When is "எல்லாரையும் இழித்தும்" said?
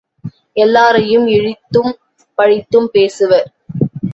0.53-1.91